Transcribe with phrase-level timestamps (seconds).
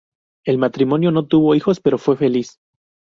[0.47, 2.57] El matrimonio no tuvo hijos, pero fue feliz.